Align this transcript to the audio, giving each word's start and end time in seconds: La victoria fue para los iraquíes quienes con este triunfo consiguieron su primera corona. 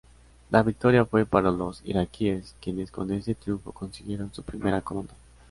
La 0.49 0.63
victoria 0.63 1.05
fue 1.05 1.27
para 1.27 1.51
los 1.51 1.83
iraquíes 1.85 2.55
quienes 2.59 2.89
con 2.89 3.11
este 3.11 3.35
triunfo 3.35 3.71
consiguieron 3.71 4.33
su 4.33 4.41
primera 4.41 4.81
corona. 4.81 5.09